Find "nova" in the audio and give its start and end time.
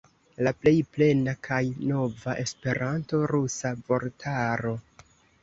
1.91-2.35